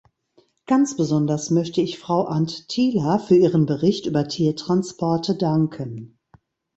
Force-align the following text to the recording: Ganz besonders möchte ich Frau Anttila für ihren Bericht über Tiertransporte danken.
Ganz 0.65 0.97
besonders 0.97 1.51
möchte 1.51 1.79
ich 1.79 1.99
Frau 1.99 2.23
Anttila 2.25 3.19
für 3.19 3.35
ihren 3.35 3.67
Bericht 3.67 4.07
über 4.07 4.27
Tiertransporte 4.27 5.35
danken. 5.35 6.17